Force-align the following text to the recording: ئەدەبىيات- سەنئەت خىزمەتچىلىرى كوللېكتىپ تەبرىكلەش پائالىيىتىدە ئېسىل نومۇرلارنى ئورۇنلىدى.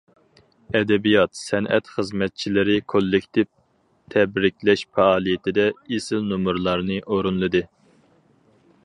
ئەدەبىيات- 0.77 1.37
سەنئەت 1.39 1.91
خىزمەتچىلىرى 1.97 2.77
كوللېكتىپ 2.93 3.49
تەبرىكلەش 4.15 4.85
پائالىيىتىدە 4.97 5.69
ئېسىل 5.75 6.27
نومۇرلارنى 6.33 6.99
ئورۇنلىدى. 7.05 7.67